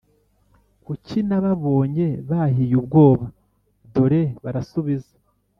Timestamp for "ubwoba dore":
2.81-4.21